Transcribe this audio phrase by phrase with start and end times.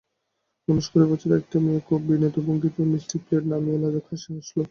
[0.67, 4.57] উনিশ কুড়ি বছরের একটি মেয়ে খুব বিনীত ভঙ্গিতে মিষ্টির প্লেট নামিয়ে লাজুক হাসি হাসল।